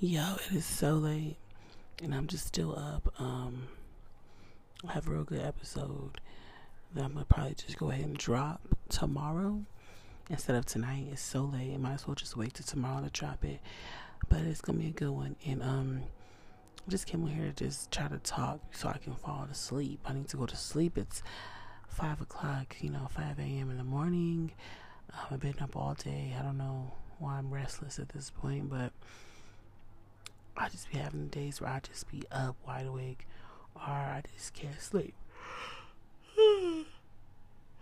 Yo, 0.00 0.34
it 0.50 0.56
is 0.56 0.66
so 0.66 0.94
late, 0.94 1.36
and 2.02 2.12
I'm 2.12 2.26
just 2.26 2.48
still 2.48 2.76
up. 2.76 3.14
Um, 3.20 3.68
I 4.86 4.92
have 4.92 5.06
a 5.06 5.10
real 5.12 5.22
good 5.22 5.40
episode 5.40 6.20
that 6.94 7.04
I'm 7.04 7.12
gonna 7.12 7.24
probably 7.24 7.54
just 7.54 7.78
go 7.78 7.90
ahead 7.90 8.04
and 8.04 8.16
drop 8.18 8.60
tomorrow 8.88 9.62
instead 10.28 10.56
of 10.56 10.66
tonight. 10.66 11.06
It's 11.12 11.22
so 11.22 11.42
late. 11.42 11.72
I 11.72 11.76
might 11.76 11.94
as 11.94 12.08
well 12.08 12.16
just 12.16 12.36
wait 12.36 12.54
till 12.54 12.66
tomorrow 12.66 13.04
to 13.04 13.10
drop 13.10 13.44
it. 13.44 13.60
But 14.28 14.40
it's 14.40 14.60
gonna 14.60 14.78
be 14.78 14.88
a 14.88 14.90
good 14.90 15.10
one. 15.10 15.36
And 15.46 15.62
um, 15.62 16.02
I 16.86 16.90
just 16.90 17.06
came 17.06 17.24
here 17.28 17.52
to 17.54 17.64
just 17.64 17.92
try 17.92 18.08
to 18.08 18.18
talk 18.18 18.60
so 18.74 18.88
I 18.88 18.98
can 18.98 19.14
fall 19.14 19.46
asleep. 19.48 20.00
I 20.04 20.12
need 20.12 20.28
to 20.30 20.36
go 20.36 20.46
to 20.46 20.56
sleep. 20.56 20.98
It's 20.98 21.22
five 21.86 22.20
o'clock, 22.20 22.76
you 22.80 22.90
know, 22.90 23.06
five 23.10 23.38
a.m. 23.38 23.70
in 23.70 23.78
the 23.78 23.84
morning. 23.84 24.50
Um, 25.12 25.26
I've 25.30 25.40
been 25.40 25.54
up 25.60 25.76
all 25.76 25.94
day. 25.94 26.34
I 26.38 26.42
don't 26.42 26.58
know 26.58 26.92
why 27.20 27.38
I'm 27.38 27.54
restless 27.54 28.00
at 28.00 28.08
this 28.08 28.30
point, 28.30 28.68
but 28.68 28.92
I 30.56 30.68
just 30.68 30.90
be 30.90 30.98
having 30.98 31.28
days 31.28 31.60
where 31.60 31.70
I 31.70 31.80
just 31.80 32.10
be 32.10 32.22
up 32.30 32.56
wide 32.66 32.86
awake 32.86 33.26
or 33.74 33.82
I 33.82 34.22
just 34.34 34.54
can't 34.54 34.80
sleep. 34.80 35.14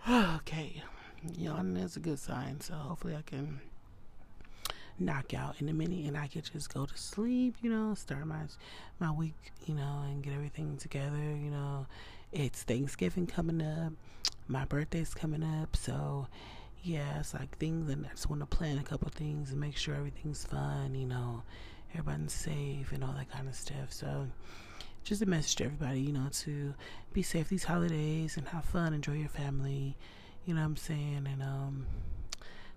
okay. 0.09 0.83
Know, 1.38 1.61
that's 1.62 1.97
a 1.97 2.00
good 2.00 2.19
sign. 2.19 2.61
So 2.61 2.74
hopefully 2.74 3.14
I 3.14 3.23
can 3.23 3.61
knock 4.98 5.34
out 5.34 5.61
in 5.61 5.69
a 5.69 5.73
minute 5.73 6.06
and 6.06 6.16
I 6.16 6.27
can 6.27 6.42
just 6.42 6.73
go 6.73 6.87
to 6.87 6.97
sleep, 6.97 7.56
you 7.62 7.70
know, 7.70 7.95
start 7.95 8.27
my 8.27 8.42
my 8.98 9.11
week, 9.11 9.52
you 9.66 9.75
know, 9.75 10.02
and 10.06 10.23
get 10.23 10.33
everything 10.33 10.77
together, 10.77 11.16
you 11.16 11.50
know. 11.50 11.86
It's 12.33 12.62
Thanksgiving 12.62 13.27
coming 13.27 13.61
up. 13.62 13.92
My 14.48 14.64
birthday's 14.64 15.14
coming 15.14 15.42
up, 15.42 15.77
so 15.77 16.27
yeah, 16.83 17.20
it's 17.20 17.34
like 17.34 17.56
things 17.59 17.89
and 17.91 18.06
I 18.06 18.11
just 18.11 18.28
want 18.28 18.41
to 18.41 18.47
plan 18.47 18.78
a 18.78 18.83
couple 18.83 19.09
things 19.11 19.50
and 19.50 19.61
make 19.61 19.77
sure 19.77 19.95
everything's 19.95 20.45
fun, 20.45 20.95
you 20.95 21.06
know, 21.06 21.42
everybody's 21.95 22.32
safe 22.32 22.92
and 22.92 23.05
all 23.05 23.12
that 23.12 23.30
kind 23.30 23.48
of 23.48 23.55
stuff. 23.55 23.91
So, 23.92 24.28
just 25.05 25.23
a 25.23 25.27
message 25.27 25.56
to 25.56 25.64
everybody, 25.64 26.00
you 26.00 26.12
know, 26.12 26.28
to 26.30 26.75
be 27.12 27.22
safe 27.22 27.48
these 27.48 27.64
holidays 27.64 28.36
and 28.36 28.48
have 28.48 28.64
fun, 28.64 28.94
enjoy 28.94 29.14
your 29.14 29.28
family, 29.28 29.97
you 30.44 30.55
know 30.55 30.61
what 30.61 30.67
I'm 30.67 30.77
saying, 30.77 31.27
and 31.30 31.42
um, 31.42 31.86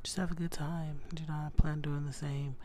just 0.03 0.17
have 0.17 0.31
a 0.31 0.35
good 0.35 0.51
time. 0.51 1.01
You 1.19 1.27
know, 1.27 1.33
I 1.33 1.49
plan 1.55 1.81
doing 1.81 2.05
the 2.05 2.13
same. 2.13 2.55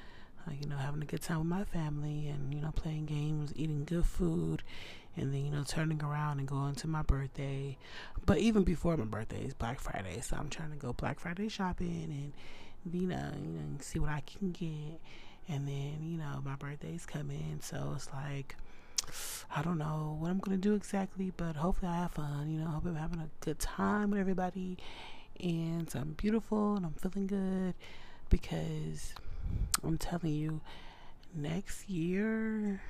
Uh, 0.49 0.53
you 0.59 0.67
know, 0.67 0.77
having 0.77 1.03
a 1.03 1.07
good 1.07 1.21
time 1.21 1.39
with 1.39 1.49
my 1.49 1.65
family 1.65 2.29
and, 2.29 2.55
you 2.55 2.63
know, 2.63 2.73
playing 2.73 3.05
games, 3.05 3.53
eating 3.57 3.85
good 3.85 4.07
food, 4.07 4.63
and 5.15 5.35
then, 5.35 5.45
you 5.45 5.51
know, 5.51 5.63
turning 5.67 6.03
around 6.03 6.39
and 6.39 6.49
going 6.49 6.75
to 6.77 6.87
my 6.89 7.03
birthday. 7.03 7.77
But 8.25 8.39
even 8.39 8.65
before 8.65 8.97
my 8.97 9.05
birthday 9.05 9.45
is 9.45 9.53
Black 9.53 9.81
Friday, 9.81 10.19
so 10.23 10.37
I'm 10.39 10.49
trying 10.49 10.71
to 10.71 10.77
go 10.77 10.95
Black 10.95 11.21
Friday 11.21 11.49
shopping 11.49 12.33
and, 12.85 12.95
you 12.95 13.07
know, 13.07 13.31
you 13.37 13.49
know, 13.49 13.77
see 13.81 13.99
what 13.99 14.09
I 14.09 14.23
can 14.23 14.53
get 14.53 14.99
and 15.49 15.67
then 15.67 15.99
you 16.03 16.17
know 16.17 16.41
my 16.45 16.55
birthday's 16.57 17.07
coming 17.07 17.59
so 17.61 17.93
it's 17.95 18.09
like 18.13 18.57
i 19.55 19.63
don't 19.63 19.79
know 19.79 20.17
what 20.21 20.31
i'm 20.31 20.39
gonna 20.39 20.57
do 20.57 20.75
exactly 20.75 21.33
but 21.37 21.57
hopefully 21.57 21.91
i 21.91 21.97
have 21.97 22.13
fun 22.13 22.51
you 22.51 22.59
know 22.59 22.67
hope 22.67 22.87
i'm 22.87 22.95
having 22.95 23.21
a 23.21 23.29
good 23.41 23.59
time 23.59 24.11
with 24.11 24.21
everybody 24.21 24.77
and 25.43 25.91
i'm 25.95 26.13
beautiful 26.13 26.77
and 26.77 26.87
i'm 26.87 26.95
feeling 26.95 27.27
good 27.27 27.75
because 28.29 29.15
i'm 29.83 29.99
telling 29.99 30.33
you 30.33 30.61
next 31.35 31.89
year 31.89 32.81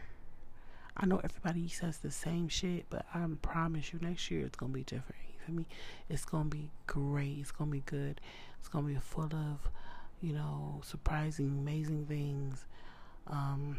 I 0.96 1.06
know 1.06 1.20
everybody 1.22 1.68
says 1.68 1.98
the 1.98 2.10
same 2.10 2.48
shit, 2.48 2.86
but 2.90 3.06
I 3.14 3.24
promise 3.40 3.92
you, 3.92 3.98
next 4.02 4.30
year 4.30 4.44
it's 4.44 4.56
gonna 4.56 4.72
be 4.72 4.82
different. 4.82 5.22
You 5.32 5.38
feel 5.46 5.54
me? 5.54 5.66
It's 6.08 6.24
gonna 6.24 6.48
be 6.50 6.70
great. 6.86 7.38
It's 7.40 7.52
gonna 7.52 7.70
be 7.70 7.82
good. 7.86 8.20
It's 8.58 8.68
gonna 8.68 8.86
be 8.86 8.96
full 8.96 9.24
of 9.32 9.70
you 10.20 10.32
know, 10.32 10.80
surprising, 10.84 11.48
amazing 11.48 12.06
things. 12.06 12.64
Um, 13.26 13.78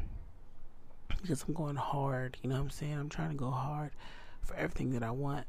because 1.21 1.43
I'm 1.47 1.53
going 1.53 1.75
hard, 1.75 2.37
you 2.41 2.49
know 2.49 2.55
what 2.55 2.61
I'm 2.61 2.69
saying? 2.69 2.93
I'm 2.93 3.09
trying 3.09 3.29
to 3.29 3.35
go 3.35 3.51
hard 3.51 3.91
for 4.41 4.55
everything 4.55 4.91
that 4.93 5.03
I 5.03 5.11
want, 5.11 5.45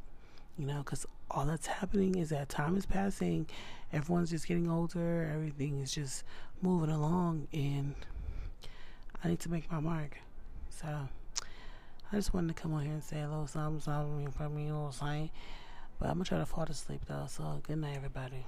you 0.58 0.66
know, 0.66 0.78
because 0.78 1.06
all 1.30 1.46
that's 1.46 1.66
happening 1.66 2.16
is 2.16 2.28
that 2.30 2.48
time 2.48 2.76
is 2.76 2.84
passing, 2.84 3.46
everyone's 3.92 4.30
just 4.30 4.46
getting 4.46 4.70
older, 4.70 5.30
everything 5.32 5.80
is 5.80 5.94
just 5.94 6.24
moving 6.60 6.90
along, 6.90 7.48
and 7.52 7.94
I 9.24 9.28
need 9.28 9.40
to 9.40 9.50
make 9.50 9.70
my 9.70 9.80
mark. 9.80 10.18
So, 10.68 11.08
I 12.12 12.16
just 12.16 12.34
wanted 12.34 12.54
to 12.54 12.62
come 12.62 12.74
on 12.74 12.82
here 12.82 12.92
and 12.92 13.02
say 13.02 13.20
a 13.22 13.28
little 13.28 13.46
something, 13.46 13.80
something 13.80 14.30
for 14.32 14.48
me, 14.48 14.64
you 14.64 14.68
know 14.70 14.80
what 14.80 15.00
I'm 15.00 15.08
saying? 15.08 15.30
But 15.98 16.08
I'm 16.08 16.14
gonna 16.14 16.24
try 16.24 16.38
to 16.38 16.46
fall 16.46 16.64
asleep 16.64 17.00
though. 17.06 17.26
So, 17.28 17.62
good 17.66 17.78
night, 17.78 17.96
everybody. 17.96 18.44